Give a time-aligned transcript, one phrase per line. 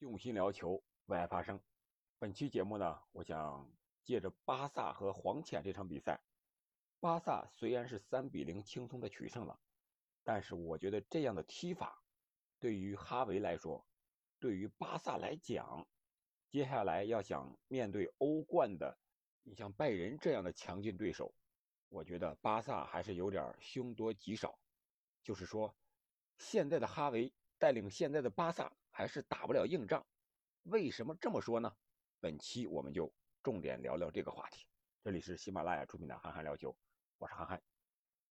[0.00, 1.60] 用心聊球，为爱发声。
[2.18, 3.70] 本期节目呢，我想
[4.02, 6.18] 借着巴萨和黄潜这场比赛，
[7.00, 9.60] 巴萨虽然是三比零轻松的取胜了，
[10.24, 12.02] 但是我觉得这样的踢法，
[12.58, 13.86] 对于哈维来说，
[14.38, 15.86] 对于巴萨来讲，
[16.48, 18.98] 接下来要想面对欧冠的，
[19.42, 21.34] 你像拜仁这样的强劲对手，
[21.90, 24.58] 我觉得巴萨还是有点凶多吉少。
[25.22, 25.76] 就是说，
[26.38, 28.72] 现在的哈维带领现在的巴萨。
[28.90, 30.04] 还是打不了硬仗，
[30.64, 31.74] 为什么这么说呢？
[32.20, 33.10] 本期我们就
[33.42, 34.66] 重点聊聊这个话题。
[35.02, 36.70] 这里是喜马拉雅出品的《憨憨聊球》，
[37.16, 37.62] 我是憨憨。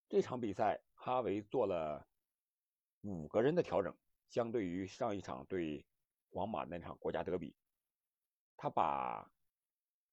[0.08, 2.08] 这场比赛，哈维做了
[3.02, 5.84] 五个人的调整，相对于上一场对
[6.30, 7.56] 皇马那场国家德比，
[8.56, 9.32] 他把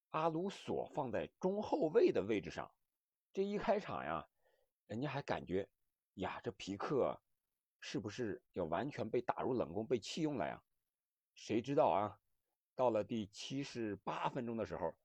[0.09, 2.71] 阿鲁索放在中后卫的位置上。
[3.31, 4.27] 这一开场呀，
[4.87, 5.69] 人家还感觉
[6.15, 7.21] 呀，这皮克。
[7.79, 10.63] 是不是要完全被打入冷宫、被弃用了呀？
[11.33, 12.19] 谁知道啊？
[12.75, 14.95] 到了第七十八分钟的时候，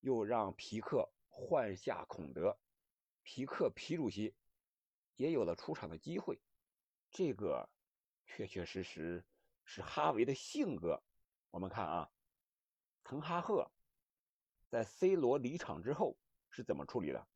[0.00, 2.58] 又让皮克换下孔德，
[3.22, 4.34] 皮克皮主席
[5.16, 6.40] 也有了出场的机会。
[7.10, 7.68] 这个
[8.24, 9.24] 确确实实
[9.64, 11.02] 是哈维的性格。
[11.50, 12.10] 我们看啊，
[13.02, 13.70] 滕哈赫
[14.68, 16.16] 在 C 罗离场之后
[16.50, 17.26] 是怎么处理的？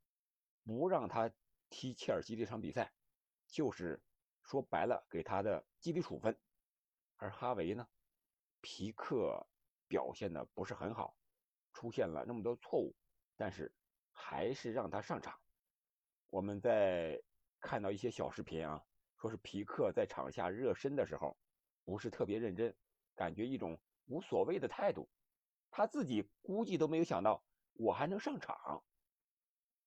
[0.64, 1.30] 不让他
[1.68, 2.92] 踢切尔西这场比赛，
[3.46, 4.00] 就是。
[4.50, 6.36] 说白了，给他的纪律处分。
[7.18, 7.86] 而哈维呢，
[8.60, 9.46] 皮克
[9.86, 11.16] 表现的不是很好，
[11.72, 12.92] 出现了那么多错误，
[13.36, 13.72] 但是
[14.10, 15.38] 还是让他上场。
[16.30, 17.22] 我们在
[17.60, 18.84] 看到一些小视频啊，
[19.18, 21.38] 说是皮克在场下热身的时候
[21.84, 22.74] 不是特别认真，
[23.14, 25.08] 感觉一种无所谓的态度。
[25.70, 27.40] 他自己估计都没有想到
[27.74, 28.82] 我还能上场，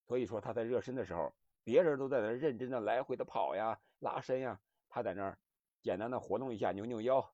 [0.07, 1.35] 所以说他在热身的时候。
[1.65, 5.39] 别人都在那认真的来回的跑呀、拉伸呀，他在那儿
[5.81, 7.33] 简单的活动一下，扭扭腰、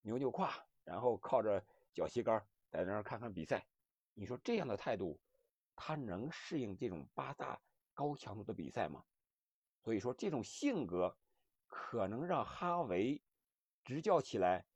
[0.00, 0.50] 扭扭胯，
[0.84, 3.68] 然后靠着脚膝盖在那儿看看比赛。
[4.14, 5.20] 你说这样的态度，
[5.76, 7.60] 他能适应这种八大
[7.92, 9.04] 高强度的比赛吗？
[9.82, 11.16] 所以说这种性格
[11.66, 13.22] 可能让哈维
[13.84, 14.66] 执教起来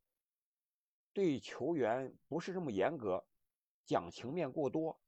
[1.14, 3.26] 对球员不是这么严格，
[3.86, 5.00] 讲情面过多，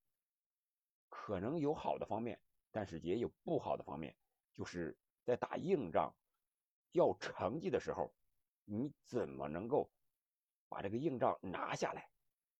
[1.10, 2.40] 可能有好的方面。
[2.74, 4.16] 但是也有不好的方面，
[4.54, 6.14] 就是在打硬仗、
[6.92, 8.12] 要成绩的时候，
[8.64, 9.90] 你怎么能够
[10.68, 12.08] 把这个硬仗拿下来？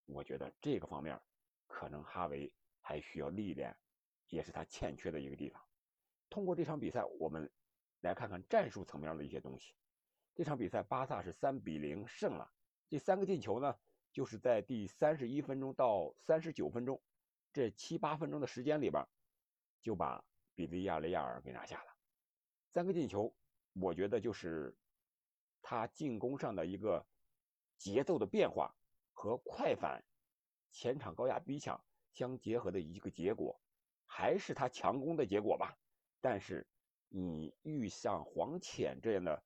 [0.07, 1.21] 我觉得这个方面
[1.67, 3.77] 可能哈维还需要历练，
[4.29, 5.63] 也是他欠缺的一个地方。
[6.29, 7.51] 通过这场比赛，我们
[8.01, 9.75] 来看看战术层面的一些东西。
[10.35, 12.51] 这场比赛巴萨是三比零胜了，
[12.89, 13.79] 这三个进球呢，
[14.13, 17.03] 就是在第三十一分钟到三十九分钟
[17.53, 19.05] 这七八分钟的时间里边。
[19.83, 20.25] 就把
[20.55, 21.92] 比利亚雷亚尔给拿下了，
[22.73, 23.35] 三个进球，
[23.75, 24.75] 我觉得就是
[25.61, 27.05] 他进攻上的一个
[27.77, 28.75] 节奏的变化
[29.13, 30.03] 和快反、
[30.71, 31.85] 前场高压逼抢
[32.15, 33.61] 相结合的一个结果，
[34.07, 35.77] 还是他强攻的结果吧。
[36.23, 36.67] 但是
[37.11, 39.43] 你遇上黄潜这样的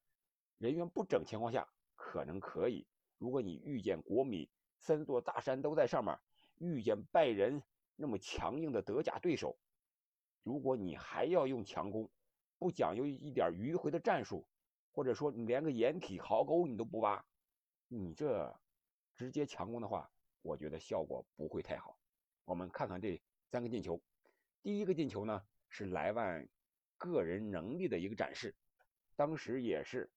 [0.59, 2.87] 人员不整情况下，可能可以；
[3.19, 4.49] 如果你遇见国米
[4.79, 6.17] 三座大山都在上面，
[6.59, 7.61] 遇见拜仁
[7.97, 9.59] 那么强硬的德甲对手。
[10.45, 12.09] 如果你还要用强攻，
[12.59, 14.47] 不讲究一点迂回的战术，
[14.93, 17.25] 或者说你连个掩体壕沟你都不挖，
[17.89, 18.59] 你这
[19.15, 20.11] 直接强攻的话，
[20.43, 21.99] 我觉得效果不会太好。
[22.45, 24.01] 我们看看这三个进球，
[24.63, 26.49] 第一个进球呢是莱万
[26.97, 28.55] 个人能力的一个展示，
[29.17, 30.11] 当时也是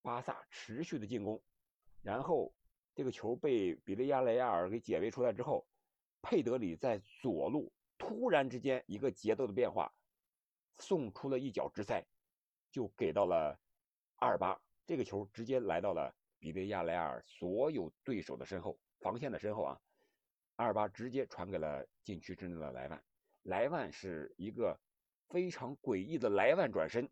[0.00, 1.42] 巴萨持续的进攻，
[2.02, 2.54] 然后
[2.94, 5.66] 这个球被比利亚雷亚尔给解围出来之后，
[6.22, 7.72] 佩德里在左路。
[7.98, 9.94] 突然之间，一个节奏的变化，
[10.78, 12.04] 送出了一脚直塞，
[12.70, 13.58] 就给到了
[14.16, 14.60] 阿尔巴。
[14.86, 19.80] 这个球直接来到了比利亚雷亚尔所有对手的身后，防线的身后啊。
[20.56, 23.04] 阿尔巴直接传给了禁区之内的莱万。
[23.42, 24.78] 莱万是一个
[25.28, 27.08] 非常诡异的莱万转身，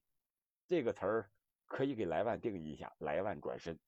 [0.66, 1.30] 这个词儿
[1.66, 3.78] 可以给莱万定义一下：莱万转身，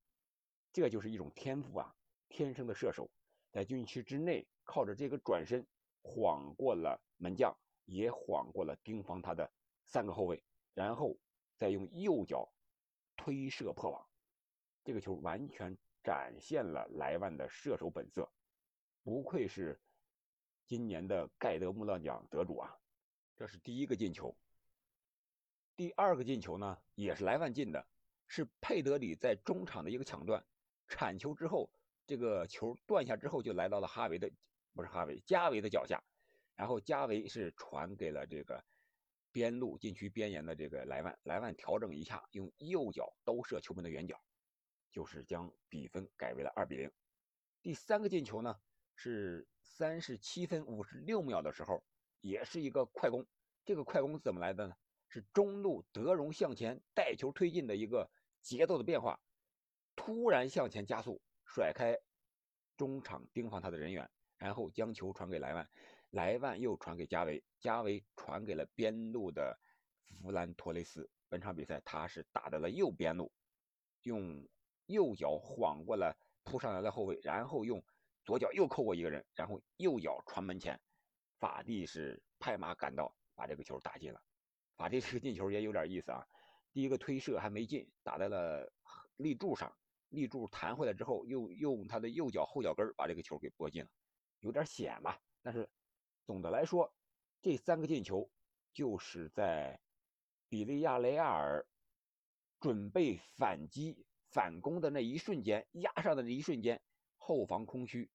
[0.73, 1.95] 这就是一种天赋啊，
[2.29, 3.11] 天生的射手，
[3.51, 5.67] 在禁区之内靠着这个转身。
[6.05, 9.49] 晃过了门将，也晃过了盯防他的
[9.93, 10.43] 三个后卫，
[10.73, 11.19] 然后
[11.59, 12.51] 再用右脚
[13.15, 14.09] 推射破网。
[14.83, 18.27] 这个球完全展现了莱万的射手本色，
[19.03, 19.79] 不愧是
[20.65, 22.75] 今年的盖德穆勒奖得主啊！
[23.37, 24.35] 这是第一个进球。
[25.77, 27.87] 第二个进球呢，也是莱万进的，
[28.27, 30.43] 是佩德里在中场的一个抢断，
[30.89, 31.71] 铲球之后，
[32.07, 34.33] 这个球断下之后就来到了哈维的。
[34.73, 36.03] 不是哈维，加维的脚下，
[36.57, 38.65] 然后加维是传给了这个
[39.33, 44.23] 边路禁区边沿的这个莱万，莱万调整一下，用右脚兜射球门的远角，
[44.91, 46.91] 就是将比分改为了二比零。
[47.63, 48.61] 第三个进球呢
[48.95, 51.83] 是三十七分五十六秒的时候，
[52.21, 53.27] 也是一个快攻。
[53.65, 54.77] 这个快攻怎么来的呢？
[55.09, 59.21] 是中路德容向前带球推进的一个节奏的变化，
[59.95, 61.97] 突然向前加速，甩开
[62.77, 65.69] 中场盯防他的人员，然后将球传给莱万，
[66.13, 69.59] 莱万又传给加维，加维传给了边路的
[70.07, 71.09] 弗兰托雷斯。
[71.29, 73.33] 本场比赛他是打到了右边路，
[74.03, 74.47] 用
[74.87, 76.15] 右脚晃过了
[76.45, 77.83] 扑上来的后卫，然后用
[78.25, 80.79] 左脚又扣过一个人，然后右脚传门前，
[81.39, 84.23] 法蒂是拍马赶到，把这个球打进了。
[84.77, 86.27] 法蒂这个进球也有点意思啊，
[86.75, 88.71] 第一个推射还没进，打在了
[89.17, 89.75] 立柱上，
[90.11, 93.89] 立柱弹回来之后，又用他的右脚后脚跟把这个球给拨进了，
[94.41, 95.19] 有点险吧。
[95.41, 95.69] 但是
[96.25, 96.95] 总的来说，
[97.41, 98.31] 这三个进球
[98.73, 99.81] 就是在
[100.49, 101.67] 比利亚雷亚尔
[102.61, 106.81] 准备反击反攻的那一瞬间，压上的那一瞬间，
[107.19, 108.11] 后防空虚，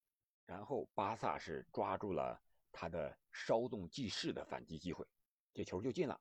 [0.46, 5.06] 然后巴萨是抓住了他的稍纵即逝的反击机会，
[5.54, 6.20] 这球就进了。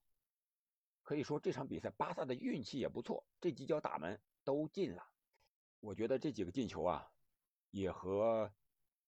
[1.03, 5.09] 可以说这场比赛巴萨的运气也不错，这几脚打门都进了。
[5.79, 7.09] 我觉得这几个进球啊，
[7.71, 8.53] 也和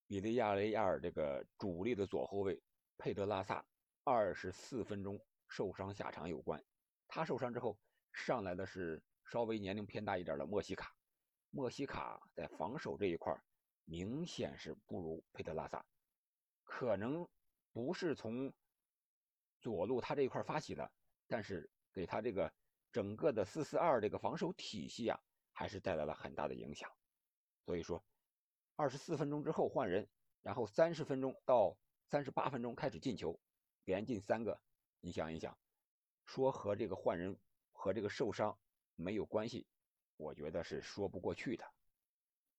[0.07, 2.61] 比利亚雷亚尔这个主力的左后卫
[2.99, 3.65] 佩德拉萨
[4.03, 6.63] 二十四分钟受伤下场有关。
[7.07, 7.79] 他受伤之后
[8.13, 10.93] 上来的是稍微年龄偏大一点的莫西卡，
[11.49, 13.35] 莫西卡在防守这一块
[13.85, 15.83] 明显是不如佩德拉萨，
[16.63, 17.27] 可能
[17.73, 18.53] 不是从
[19.59, 20.91] 左路他这一块发起的，
[21.27, 21.67] 但是。
[21.91, 22.53] 给他这个
[22.91, 25.19] 整个的四四二这个防守体系啊，
[25.51, 26.89] 还是带来了很大的影响。
[27.65, 28.01] 所以说，
[28.75, 30.07] 二十四分钟之后换人，
[30.43, 31.75] 然后三十分钟到
[32.09, 33.39] 三十八分钟开始进球，
[33.85, 34.59] 连进三个。
[34.99, 35.55] 你想一想，
[36.25, 37.39] 说和这个换人
[37.71, 38.57] 和这个受伤
[38.95, 39.67] 没有关系，
[40.17, 41.71] 我觉得是说不过去的。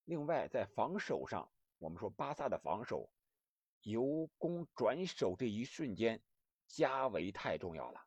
[0.05, 3.13] 另外，在防守上，我们说巴萨的防守
[3.83, 6.23] 由攻转守这一瞬间，
[6.69, 8.07] 加维太重要了。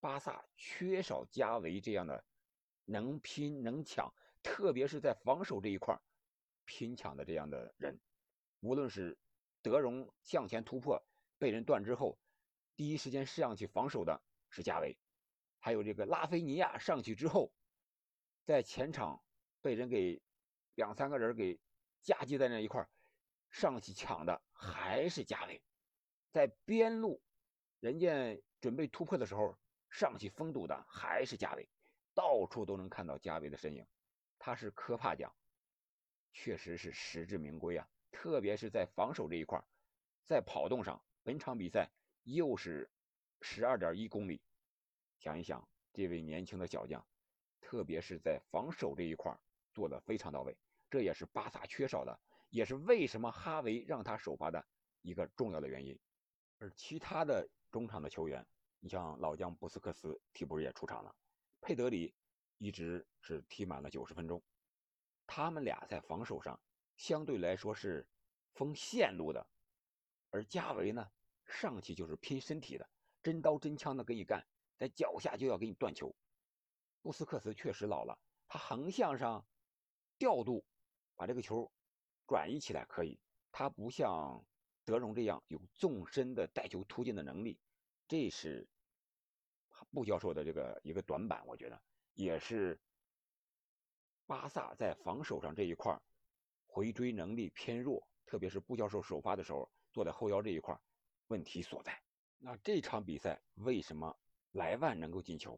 [0.00, 2.24] 巴萨缺少加维这样的
[2.86, 6.00] 能拼能抢，特别是在防守这一块
[6.64, 8.00] 拼抢的这样的人。
[8.60, 9.18] 无论是
[9.64, 11.04] 德容向前突破
[11.38, 12.16] 被人断之后，
[12.76, 14.96] 第一时间上去防守的是加维，
[15.58, 17.50] 还有这个拉菲尼亚上去之后，
[18.44, 19.24] 在前场
[19.62, 20.22] 被人给
[20.74, 21.58] 两三个人给
[22.02, 22.86] 夹击在那一块
[23.50, 25.60] 上去抢的还是加维。
[26.30, 27.22] 在边路，
[27.80, 29.58] 人家准备突破的时候。
[29.90, 31.68] 上去封堵的还是加维，
[32.14, 33.86] 到处都能看到加维的身影。
[34.40, 35.32] 他是科帕奖，
[36.32, 37.88] 确实是实至名归啊！
[38.14, 39.60] 特别是在防守这一块，
[40.24, 41.90] 在跑动上，本场比赛
[42.22, 42.88] 又是
[43.40, 44.40] 十二点一公里。
[45.18, 47.04] 想一想，这位年轻的小将，
[47.60, 49.36] 特别是在防守这一块
[49.72, 50.56] 做的非常到位，
[50.88, 52.20] 这也是巴萨缺少的，
[52.50, 54.64] 也是为什么哈维让他首发的
[55.02, 55.98] 一个重要的原因。
[56.58, 58.46] 而其他的中场的球员。
[58.80, 61.16] 你像老将布斯克斯替补也出场了，
[61.62, 62.14] 佩德里
[62.58, 64.42] 一直是踢满了九十分钟，
[65.26, 66.60] 他们俩在防守上
[66.96, 68.06] 相对来说是
[68.52, 69.46] 封线路的，
[70.30, 71.10] 而加维呢
[71.46, 72.88] 上去就是拼身体的，
[73.22, 74.46] 真刀真枪的给你干，
[74.76, 76.14] 在脚下就要给你断球。
[77.02, 78.18] 布斯克斯确实老了，
[78.48, 79.46] 他横向上
[80.18, 80.64] 调度
[81.14, 81.70] 把这个球
[82.26, 83.18] 转移起来可以，
[83.52, 84.44] 他不像
[84.84, 87.58] 德容这样有纵深的带球突进的能力，
[88.08, 88.66] 这是。
[89.90, 91.80] 布教授的这个一个短板，我觉得
[92.14, 92.80] 也是
[94.24, 96.00] 巴萨在防守上这一块儿
[96.74, 100.76] 回追能力偏弱，特别是布教授首发的时候坐在后腰这一块
[101.28, 102.02] 问题所在。
[102.38, 104.18] 那这场比赛为什么
[104.50, 105.56] 莱万能够进球？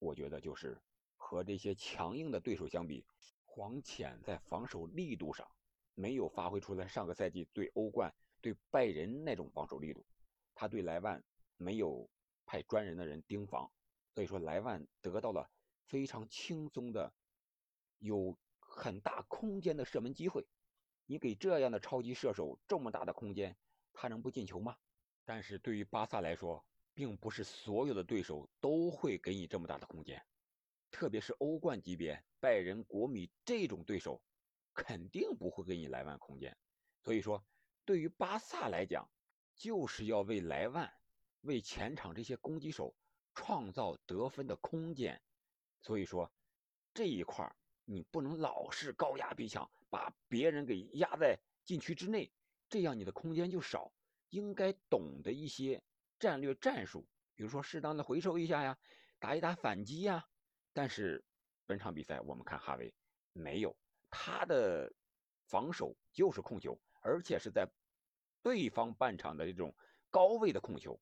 [0.00, 0.76] 我觉得就是
[1.16, 3.06] 和这些强硬的对手相比，
[3.44, 5.48] 黄潜在防守力度上
[5.94, 10.04] 没有发挥出来上个赛季对欧冠对拜仁那种防守力度，
[10.56, 11.22] 他对莱万
[11.56, 12.10] 没有。
[12.46, 13.70] 派专人的人盯防，
[14.12, 15.48] 所以说莱万得到了
[15.86, 17.14] 非常轻松的、
[18.00, 18.36] 有
[18.70, 20.46] 很大空间的射门机会。
[21.06, 23.56] 你给这样的超级射手这么大的空间，
[23.92, 24.76] 他能不进球吗？
[25.24, 30.24] 但是对于巴萨来说，并不是所有的对手都会给你这么大的空间，
[30.90, 34.22] 特别是欧冠级别拜仁、国米这种对手，
[34.72, 36.56] 肯定不会给你莱万空间。
[37.02, 37.44] 所以说，
[37.84, 39.10] 对于巴萨来讲，
[39.56, 40.90] 就是要为莱万。
[41.42, 42.94] 为前场这些攻击手
[43.34, 45.22] 创造得分的空间，
[45.80, 46.30] 所以说
[46.92, 47.56] 这一块儿
[47.92, 52.32] 你不能老是高压逼抢，把别人给压在禁区之内，
[52.68, 53.92] 这样你的空间就少。
[54.28, 55.82] 应该懂得一些
[56.16, 57.04] 战略战术，
[57.34, 58.78] 比如说适当的回收一下呀，
[59.18, 60.24] 打一打反击呀。
[60.72, 61.24] 但是
[61.66, 62.94] 本场比赛我们看哈维
[63.32, 63.76] 没有，
[64.08, 64.94] 他的
[65.48, 67.68] 防守就是控球，而且是在
[68.40, 69.74] 对方半场的这种
[70.10, 71.00] 高位的控球，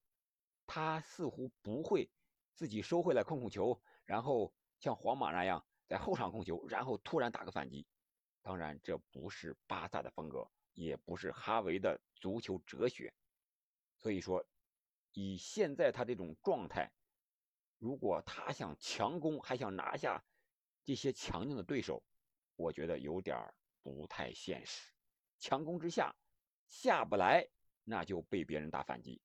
[0.66, 2.10] 他似乎不会
[2.54, 7.86] 自己收回来控控球，然后像皇马那样在后场控球，然后突然打个反击。
[8.42, 13.12] 当然，这不是巴萨的风格，也不是哈维的足球哲学。
[13.96, 14.46] 所以说，
[15.12, 16.92] 以现在他这种状态，
[17.78, 20.24] 如果他想强攻，还想拿下
[20.84, 22.02] 这些强硬的对手。
[22.56, 23.52] 我觉得有点
[23.82, 24.92] 不太现实，
[25.38, 26.14] 强攻之下
[26.68, 27.48] 下不来，
[27.84, 29.20] 那就被别人打反击。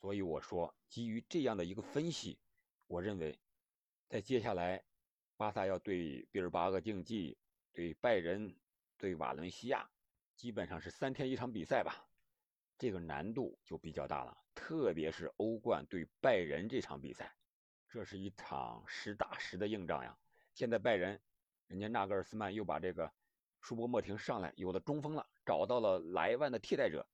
[0.00, 2.38] 所以我说，基于这样的一个分析，
[2.86, 3.38] 我认为，
[4.08, 4.84] 在接下来，
[5.36, 7.36] 巴萨要对毕尔巴鄂竞技、
[7.72, 8.54] 对拜仁、
[8.96, 9.88] 对瓦伦西亚，
[10.36, 12.06] 基本上是三天一场比赛吧，
[12.78, 14.36] 这个难度就比较大了。
[14.54, 17.34] 特别是欧冠对拜仁这场比赛，
[17.88, 20.16] 这是一场实打实的硬仗呀。
[20.52, 21.20] 现在拜仁。
[21.66, 23.10] 人家纳格尔斯曼又把这个
[23.62, 27.04] 舒波莫廷上来，有了中锋了，找到了莱万的替代者，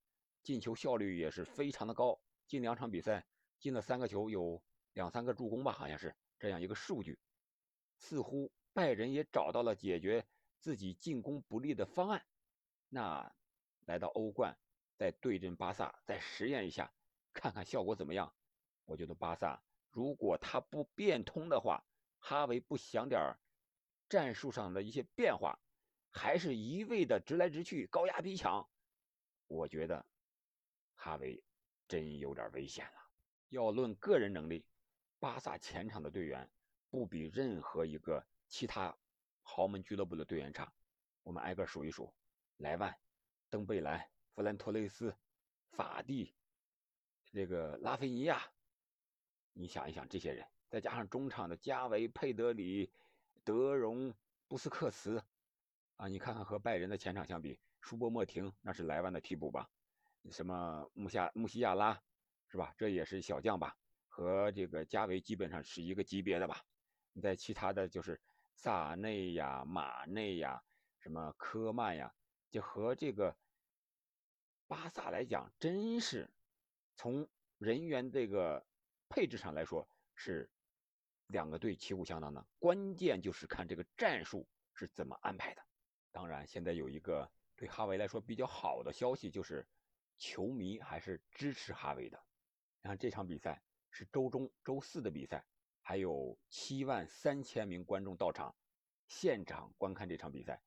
[0.43, 2.21] 进球效率也是非常的高。
[2.49, 3.25] 近两场比赛
[3.61, 4.61] 进了三个球，有
[4.95, 7.17] 两三个助攻吧，好像是这样一个数据。
[8.01, 10.27] 似乎拜仁也找到了解决
[10.59, 12.27] 自己进攻不利的方案。
[12.89, 13.33] 那
[13.85, 14.59] 来到欧冠
[14.97, 16.93] 再对阵巴萨，再实验一下，
[17.33, 18.35] 看看效果怎么样？
[18.87, 21.85] 我觉得巴萨如果他不变通的话，
[22.19, 23.37] 哈维不想点。
[24.09, 25.61] 战术上的一些变化，
[26.11, 28.69] 还是一味的直来直去、高压逼抢，
[29.47, 30.05] 我觉得
[30.97, 31.45] 哈维
[31.87, 32.93] 真有点危险了。
[33.51, 34.67] 要论个人能力，
[35.21, 36.51] 巴萨前场的队员
[36.91, 38.95] 不比任何一个其他
[39.43, 40.71] 豪门俱乐部的队员差。
[41.23, 42.13] 我们挨个数一数：
[42.59, 42.95] 莱万、
[43.49, 45.17] 登贝莱、弗兰托雷斯、
[45.71, 46.35] 法蒂、
[47.33, 48.43] 这个拉菲尼亚，
[49.53, 52.93] 你想一想这些人，再加上中场的加维、佩德里。
[53.43, 54.15] 德容、
[54.49, 55.25] 布斯克茨，
[55.97, 59.69] 啊，你看看和拜仁的前场相比，舒波莫廷那是莱万的替补吧？
[60.31, 62.01] 什么穆夏穆西亚拉，
[62.49, 62.75] 是吧？
[62.77, 63.75] 这也是小将吧？
[64.09, 66.63] 和这个加维基本上是一个级别的吧？
[67.21, 68.21] 在其他的就是
[68.55, 70.63] 萨内呀、马内呀、
[70.99, 72.15] 什么科曼呀，
[72.51, 73.37] 就和这个
[74.67, 76.31] 巴萨来讲，真是
[76.95, 78.67] 从人员这个
[79.09, 80.51] 配置上来说是。
[81.33, 85.63] 两个队旗鼓相当的，关键就是看这个战术是怎么安排的。
[86.11, 89.65] 当然，现在有一个对哈维来说比较好的消息，就是
[90.19, 92.21] 球迷还是支持哈维的。
[92.83, 93.63] 你看这场比赛
[93.93, 95.45] 是周中、周四的比赛，
[95.91, 98.55] 还有七万三千名观众到场，
[99.09, 100.63] 现场观看这场比赛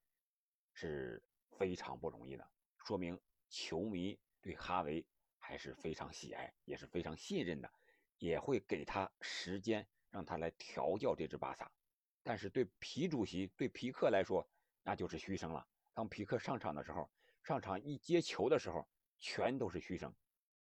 [0.74, 2.46] 是非常不容易的，
[2.78, 5.08] 说明球迷对哈维
[5.40, 7.72] 还是非常喜爱，也是非常信任的，
[8.18, 9.88] 也会给他时间。
[10.10, 11.72] 让他来调教这支巴萨，
[12.22, 14.46] 但是对皮主席、对皮克来说，
[14.82, 15.66] 那就是嘘声了。
[15.94, 17.10] 当皮克上场的时候，
[17.44, 18.86] 上场一接球的时候，
[19.20, 20.14] 全都是嘘声。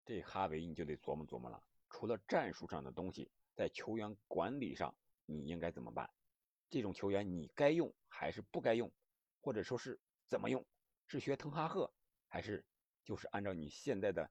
[0.03, 1.63] 这哈维你就得琢磨琢磨了。
[1.91, 4.95] 除了战术上的东西，在球员管理上，
[5.25, 6.07] 你应该怎么办？
[6.69, 8.91] 这种球员你该用还是不该用？
[9.41, 10.63] 或者说是怎么用？
[11.07, 11.91] 是学滕哈赫，
[12.27, 12.63] 还是
[13.03, 14.29] 就是按照你现在的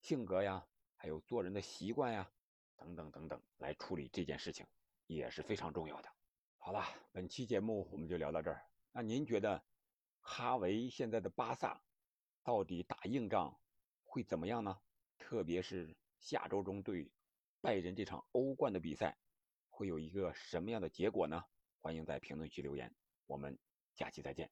[0.00, 0.66] 性格呀，
[0.96, 2.32] 还有做人的习惯呀？
[2.76, 4.66] 等等等等，来处理这件事情
[5.06, 6.08] 也是非常重要的。
[6.56, 8.66] 好了，本期节目我们就聊到这儿。
[8.92, 9.62] 那您觉得
[10.22, 11.82] 哈维现在的巴萨
[12.42, 13.60] 到底打硬仗
[14.04, 14.80] 会怎么样呢？
[15.18, 17.10] 特别是下周中对
[17.64, 19.16] 拜仁这场欧冠的比赛，
[19.70, 21.42] 会有一个什么样的结果呢？
[21.80, 22.94] 欢迎在评论区留言。
[23.26, 23.58] 我们
[23.94, 24.50] 下期再见。